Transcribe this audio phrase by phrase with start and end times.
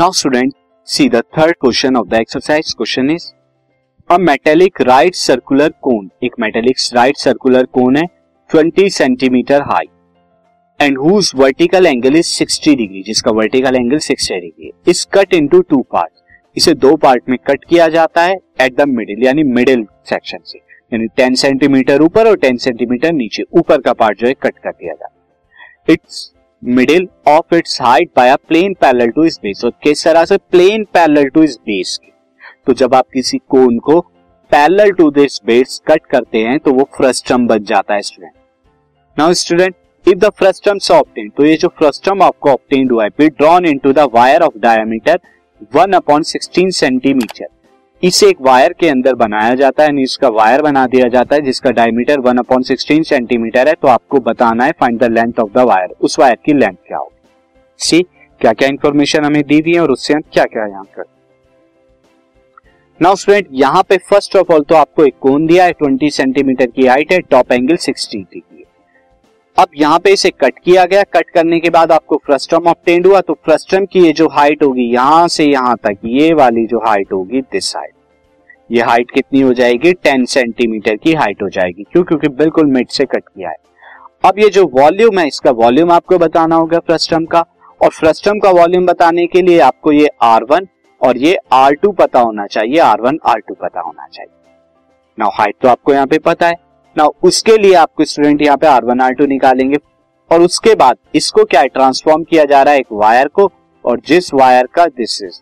[0.00, 0.52] Now student
[0.88, 3.24] see the third question of the exercise question is
[4.10, 8.04] a metallic right circular cone एक metallic right circular cone है
[8.50, 9.88] 20 centimetre high
[10.80, 15.34] and whose vertical angle is 60 degree जिसका vertical angle 60 degree है। इस cut
[15.34, 16.12] into two part
[16.56, 20.58] इसे दो part में cut किया जाता है एट द मिडिल यानी मिडिल सेक्शन से।
[20.92, 24.70] यानी 10 सेंटीमीटर ऊपर और 10 सेंटीमीटर नीचे। ऊपर का पार्ट जो है कट कर
[24.70, 26.30] दिया जाता है। Its
[26.62, 30.84] middle of its height by plane parallel to इस बेस और किस तरह से प्लेन
[30.84, 32.12] पैरेलल टू इस बेस की?
[32.66, 34.00] तो जब आप किसी कोन को
[34.52, 38.32] parallel to this base cut करते हैं तो वो फ्रस्टम बन जाता है student
[39.16, 39.74] now student
[40.06, 43.92] if the frustum obtain तो ये जो फ्रस्टम आपको ऑप्टेन हुआ है be drawn into
[43.92, 45.20] the wire of diameter
[45.74, 47.46] one upon sixteen centimetre
[48.02, 51.70] इसे एक वायर के अंदर बनाया जाता है, इसका वायर बना दिया जाता है, जिसका
[51.70, 55.64] diameter one upon sixteen centimetre है। तो आपको बताना है find the length of the
[55.68, 57.16] wire उस वायर की लेंथ क्या होगी?
[57.80, 58.02] सी
[58.40, 61.04] क्या क्या इंफॉर्मेशन हमें दी हुई है और उससे हम क्या क्या यहाँ कर
[63.00, 66.66] नाउ स्टूडेंट यहाँ पे फ़र्स्ट ऑफ़ ऑल तो आपको एक कोन दिया है ट्वेंटी सेंटीमीटर
[66.66, 68.49] की हाइट है टॉप एंगल सिक्सटी डिग्री
[69.60, 73.20] अब यहाँ पे इसे कट किया गया। कट करने के बाद आपको फ्रस्ट्रम ऑप्टेंड हुआ
[73.20, 77.12] तो फ्रस्ट्रम की ये जो हाइट होगी यहाँ से यहाँ तक, ये वाली जो हाइट
[77.12, 77.92] होगी दिस हाइट
[78.70, 79.92] ये हाइट कितनी हो जाएगी?
[80.06, 82.02] 10 सेंटीमीटर की हाइट हो जाएगी। क्यों?
[82.04, 83.56] क्योंकि बिल्कुल मिड से कट किया है।
[84.24, 87.44] अब ये जो वॉल्यूम है, इसका वॉल्यूम आपको बताना होगा फ्रस्ट्रम का।
[87.80, 90.68] और फ्रस्ट्रम का वॉल्यूम बताने के लिए आपको ये आर वन
[91.00, 94.32] और ये आर टू पता होना चाहिए। R1 R2 पता होना चाहिए।
[95.18, 98.66] नाउ हाइट तो आपको यहाँ पे पता है। ना उसके लिए आपको स्टूडेंट यहाँ पे
[98.66, 99.78] आर वन आर टू निकालेंगे
[100.30, 103.50] और उसके बाद इसको क्या है ट्रांसफॉर्म किया जा रहा है एक वायर को
[103.84, 105.40] और जिस वायर का दिस इज़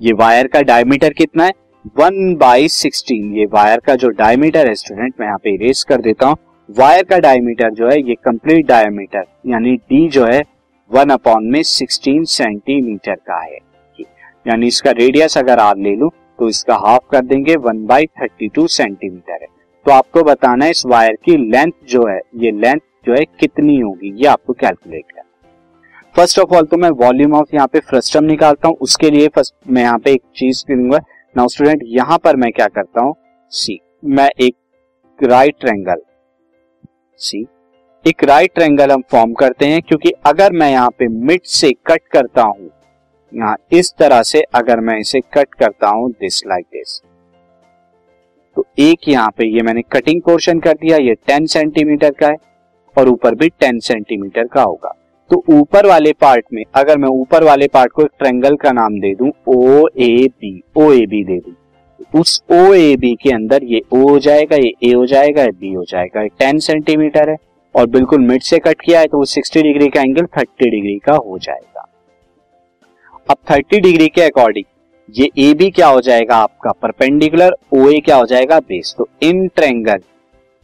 [0.00, 1.52] ये वायर का डायमीटर कितना है?
[1.98, 6.00] वन बाई सिक्सटीन ये वायर का जो डायमीटर है स्टूडेंट मैं यहाँ पे इरेज कर
[6.00, 6.36] देता हूँ।
[6.68, 10.42] वायर का डायमीटर जो है, ये कंप्लीट डायमीटर यानी डी जो है
[10.90, 13.58] वन अपॉन में सिक्सटीन सेंटीमीटर का है।
[14.46, 16.08] यानी इसका रेडियस अगर आप ले लू
[16.38, 19.56] तो इसका हाफ़ कर देंगे one by thirty two centimetre है।
[19.86, 23.78] तो आपको बताना है इस वायर की लेंथ जो है, ये लेंथ जो है कितनी
[23.78, 25.22] होगी, ये आपको कैलकुलेट करना
[26.14, 29.54] फ़र्स्ट ऑफ़ ऑल तो मैं वॉल्यूम ऑफ़ यहाँ पे फ्रस्टम निकालता हूँ, उसके लिए फ़र्स्ट
[29.66, 30.98] मैं यहाँ पे एक चीज़ करूँगा।
[31.36, 33.14] नाउ स्टूडेंट यहाँ पर मैं क्या करता हूँ?
[33.52, 34.54] सी मैं एक
[35.20, 36.02] राइट ट्रेंगल
[37.20, 37.46] सी
[38.04, 42.02] एक राइट ट्रेंगल हम फॉर्म करते हैं, क्योंकि अगर मैं यहाँ पे मिड से कट
[42.12, 42.70] करता हूँ,
[43.32, 47.00] यहाँ इस तरह से अगर मैं इसे कट करता हूँ दिस लाइक दिस
[48.58, 52.36] तो एक यहाँ पे ये मैंने कटिंग पोर्शन कर दिया, ये टेन सेंटीमीटर का है
[52.96, 54.92] और ऊपर भी टेन सेंटीमीटर का होगा।
[55.30, 58.98] तो ऊपर वाले पार्ट में अगर मैं ऊपर वाले पार्ट को एक ट्रेंगल का नाम
[59.00, 61.54] दे दूँ ओ A B O A B दे दूँ,
[62.14, 65.50] उस ओ ए बी के अंदर ये ओ हो जाएगा, ये ए हो जाएगा, ये
[65.50, 67.36] बी हो जाएगा। ये टेन सेंटीमीटर है
[67.74, 70.98] और बिल्कुल मिड से कट किया है तो वो सिक्सटी डिग्री का एंगल थर्टी डिग्री
[71.00, 71.86] का हो जाएगा।
[73.28, 74.64] अब थर्टी डिग्री के अकॉर्डिंग
[75.08, 76.70] ये ए बी क्या हो जाएगा आपका?
[76.82, 78.58] परपेंडिकुलर ओ ए क्या हो जाएगा?
[78.60, 80.00] बेस तो in triangle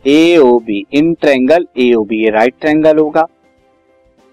[0.05, 3.27] A O B in triangle A B ये राइट ट्रेंगल होगा.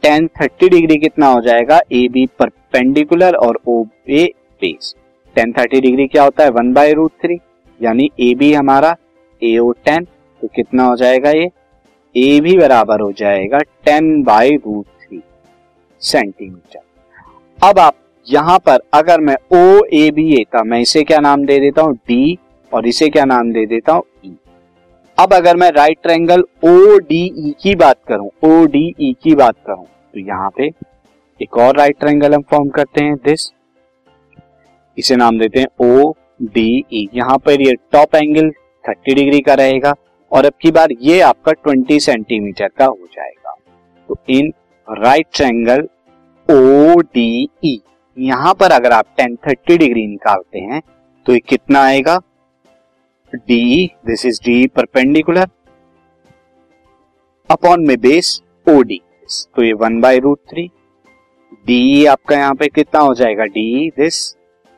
[0.04, 1.80] टेन थर्टी डिग्री कितना हो जाएगा?
[1.92, 4.26] ए बी परपेंडिकुलर और O A
[4.62, 4.94] base
[5.36, 6.50] tan thirty degree क्या होता है?
[6.50, 7.40] वन बाय रूट थ्री
[7.80, 8.96] यानी ए बी हमारा
[9.42, 10.06] ए ओ टेन
[10.42, 11.50] तो कितना हो जाएगा ये?
[12.16, 15.22] ए भी बराबर हो जाएगा ten by root three
[16.02, 16.80] centimetre
[17.58, 17.96] अब आप
[18.28, 21.94] यहाँ पर अगर मैं ओ ए बी था मैं इसे क्या नाम दे देता हूँ?
[21.98, 22.38] डी
[22.72, 24.04] और इसे क्या नाम दे देता हूँ?
[24.26, 24.34] ई e.
[25.18, 29.36] अब अगर मैं right triangle O D E की बात करूँ ओ डी ई की
[29.36, 30.70] बात करूँ तो यहाँ पे
[31.40, 33.52] एक और राइट ट्रायंगल हम फॉर्म करते हैं दिस
[34.98, 38.50] इसे नाम देते हैं ओ डी ई यहाँ पर ये टॉप एंगल
[38.86, 39.94] 30 डिग्री का रहेगा
[40.32, 43.56] और अब की बार ये आपका 20 सेंटीमीटर का हो जाएगा।
[44.10, 44.52] तो in
[44.88, 45.88] right triangle
[46.50, 47.80] O D E
[48.18, 50.82] यहाँ पर अगर आप टेन थर्टी डिग्री निकालते हैं
[51.26, 52.18] तो ये कितना आएगा?
[53.34, 55.48] D this is D perpendicular
[57.50, 59.00] upon में बेस ओ डी
[59.56, 60.68] तो ये one by root three
[61.68, 63.46] D आपका यहाँ पे कितना हो जाएगा?
[63.46, 64.36] डी दिस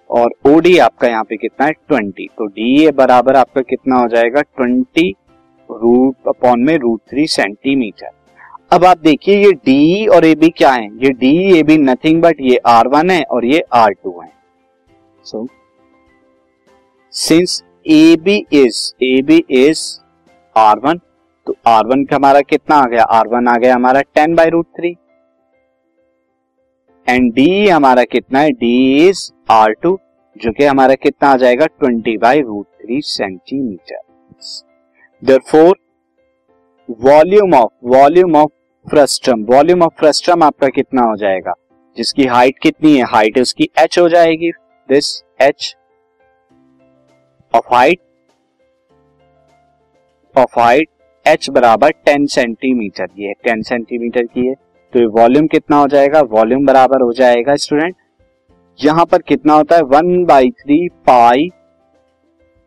[0.09, 1.71] और ओ डी आपका यहाँ पे कितना है?
[1.71, 4.41] ट्वेंटी तो डी ए बराबर आपका कितना हो जाएगा?
[4.41, 5.09] ट्वेंटी
[5.69, 8.09] रूट अपॉन में रूट थ्री सेंटीमीटर
[8.73, 10.85] अब आप देखिए, ये डी और ए बी क्या है?
[11.03, 14.31] ये D A B nothing but ये आर वन है और ये आर टू है।
[15.25, 15.45] So
[17.13, 19.81] since A B is A B is
[20.55, 20.99] R one
[21.47, 23.03] तो आर वन का हमारा कितना आ गया?
[23.03, 24.95] आर वन आ गया हमारा ten by root three
[27.07, 28.51] and D हमारा कितना है?
[28.51, 29.97] डी इज़ आर टू
[30.35, 31.65] जो कि हमारा कितना आ जाएगा?
[31.67, 34.01] Twenty by root three centimetre
[35.23, 35.77] therefore
[36.89, 38.51] volume of volume of
[38.85, 41.53] frustum volume of frustum आपका कितना हो जाएगा?
[41.97, 43.03] जिसकी हाइट कितनी है?
[43.03, 44.49] हाइट उसकी एच हो जाएगी.
[44.89, 45.75] This H
[47.53, 47.99] of height
[50.35, 50.89] of height
[51.25, 54.53] H बराबर टेन सेंटीमीटर ये टेन सेंटीमीटर की है.
[54.53, 56.21] तो ये वॉल्यूम कितना हो जाएगा?
[56.21, 57.95] वॉल्यूम बराबर हो जाएगा स्टूडेंट
[58.79, 59.81] यहाँ पर कितना होता है?
[59.83, 61.49] One by three pi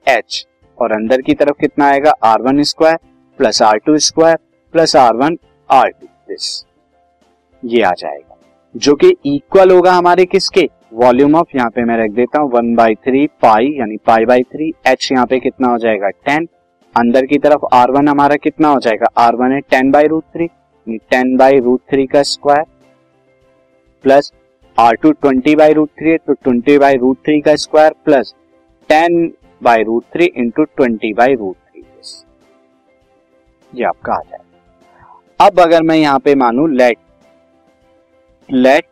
[0.06, 0.46] H
[0.78, 2.14] और अंदर की तरफ़ कितना आएगा?
[2.24, 2.98] R one square
[3.38, 4.36] plus R two square
[4.74, 5.38] plus R one
[5.70, 6.64] R two this
[7.62, 8.36] ये आ जाएगा।
[8.74, 10.68] जो कि इक्वल होगा हमारे किसके?
[10.94, 14.42] वॉल्यूम ऑफ़ यहाँ पे मैं रख देता हूँ। वन बाई थ्री पाई यानी पाई बाई
[14.44, 16.08] थ्री एच यहाँ पे कितना हो जाएगा?
[16.10, 16.48] टेन
[16.94, 19.06] अंदर की तरफ़ आर वन हमारा कितना हो जाएगा?
[19.18, 20.48] आर वन है ten by root three
[20.86, 22.64] ten by root three का square
[24.04, 24.32] plus
[24.78, 28.34] R two twenty by root three है तो ट्वेंटी बाई रूट थ्री का square plus
[28.90, 31.82] ten by root three into twenty by root three
[33.72, 34.45] ये आपका आ जाएगा।
[35.40, 36.98] अब अगर मैं यहाँ पे मानू let
[38.48, 38.84] let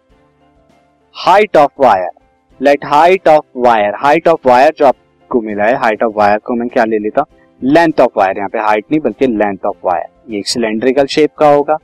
[1.15, 2.11] height of wire
[2.61, 6.55] let height of wire height of wire जो आपको मिला है हाइट ऑफ़ वायर को
[6.55, 7.25] मैं क्या ले लेता
[7.61, 11.31] लेंथ ऑफ़ वायर यहाँ पे हाइट नहीं बल्कि लेंथ ऑफ़ वायर ये एक सिलेंड्रिकल शेप
[11.39, 11.77] का होगा।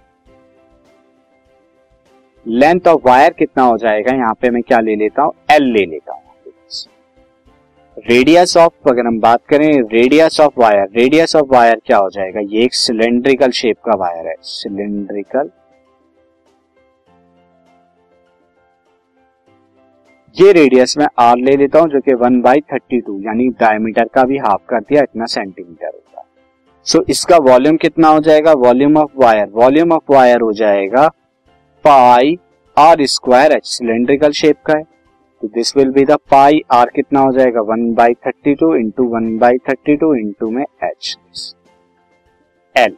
[2.46, 4.14] लेंथ ऑफ़ वायर कितना हो जाएगा?
[4.14, 5.32] यहाँ पे मैं क्या ले लेता हूँ?
[5.50, 6.19] एल ले लेता हूँ।
[8.00, 12.40] रेडियस ऑफ़ अगर हम बात करें radius of wire radius of wire क्या हो जाएगा?
[12.42, 15.50] ये एक सिलेंड्रिकल शेप का वायर है। सिलेंड्रिकल
[20.36, 24.08] ये रेडियस में आर ले लेता हूँ जो कि वन बाई थर्टी टू यानी डायमीटर
[24.14, 26.24] का भी हाफ़ कर दिया इतना सेंटीमीटर होगा
[26.86, 28.52] सो so, इसका वॉल्यूम कितना हो जाएगा?
[28.58, 31.08] Volume of wire volume of wire हो जाएगा
[31.84, 32.38] pi
[32.76, 34.84] R square H cylindrical shape का है।
[35.42, 37.60] तो this will be the pi R कितना हो जाएगा?
[37.62, 41.16] One by thirty two into one by thirty two into में H
[42.76, 42.96] L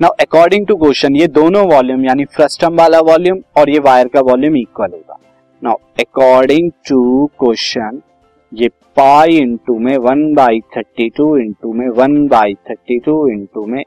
[0.00, 4.20] now according to question ये दोनों वॉल्यूम यानी फ्रस्टम वाला वॉल्यूम और ये वायर का
[4.30, 5.18] वॉल्यूम इक्वल होगा।
[5.62, 8.00] नाउ अकॉर्डिंग टू क्वेश्चन
[8.52, 13.66] ये पाई इंटू में one by thirty two into में one by thirty two into
[13.66, 13.82] में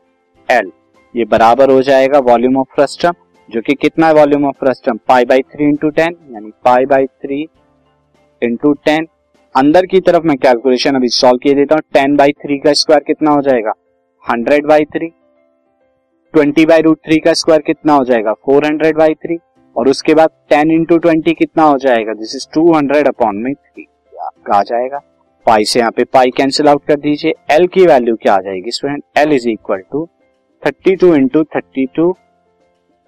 [0.49, 0.71] एल
[1.15, 3.13] ये बराबर हो जाएगा वॉल्यूम ऑफ़ फ्रस्टम
[3.49, 7.47] जो कि कितना volume of frustum pi by three into ten यानी pi by three
[8.41, 9.07] into ten
[9.55, 13.03] अंदर की तरफ़ मैं कैलकुलेशन अभी सॉल्व किए देता हूँ। टेन बाई थ्री का स्क्वायर
[13.03, 13.73] कितना हो जाएगा?
[14.25, 15.07] Hundred by three
[16.33, 18.33] twenty by root three का स्क्वायर कितना हो जाएगा?
[18.35, 19.37] फोर हंड्रेड बाई थ्री
[19.75, 22.13] और उसके बाद टेन इंटू ट्वेंटी कितना हो जाएगा?
[22.13, 23.87] This is two hundred upon में थ्री
[24.17, 25.01] आपका आ जाएगा।
[25.45, 28.71] पाई से यहाँ पे पाई कैंसिल आउट कर दीजिए। एल की वैल्यू क्या आ जाएगी
[28.71, 30.05] student L is equal to
[30.63, 32.11] thirty two into thirty two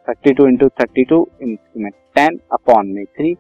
[0.07, 3.35] thirty two into thirty two में टेन अपॉन में थ्री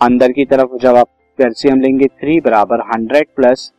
[0.00, 1.08] अंदर की तरफ़ जब आप
[1.42, 3.70] कैल्सियम लेंगे थ्री बराबर hundred plus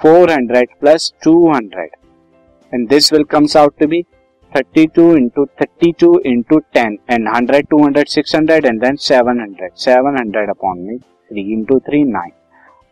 [0.00, 1.90] four hundred plus two hundred.
[2.72, 4.02] And this will comes out to be
[4.52, 8.96] thirty two into thirty two into ten and hundred two hundred six hundred and then
[9.02, 12.30] seven hundred seven hundred upon में three into three nine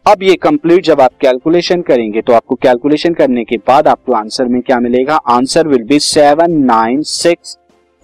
[0.07, 4.49] अब ये complete जब आप calculation करेंगे तो आपको calculation करने के बाद आपको आंसर
[4.49, 5.17] में क्या मिलेगा?
[5.17, 7.57] Answer will be seven nine six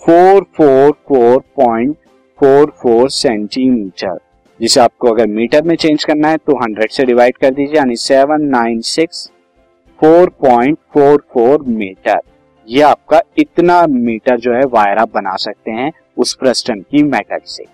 [0.03, 1.97] four four four point
[2.39, 4.19] four four centimetre
[4.61, 7.97] जिसे आपको अगर मीटर में चेंज करना है तो हंड्रेड से डिवाइड कर दीजिए, यानी
[7.97, 9.31] seven nine six
[10.01, 12.21] four point four four metre
[12.69, 17.39] ये आपका इतना मीटर जो है वायर आप बना सकते हैं उस प्रस्टन की मेटल
[17.45, 17.65] से।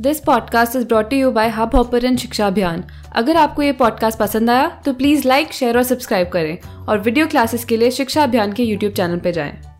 [0.00, 2.84] This podcast is brought you by Hubhopper शिक्षा अभियान
[3.16, 7.26] अगर आपको ये पॉडकास्ट पसंद आया तो प्लीज़ लाइक शेयर और सब्सक्राइब करें और वीडियो
[7.26, 9.77] क्लासेस के लिए शिक्षा अभियान के यूट्यूब चैनल पर जाएँ।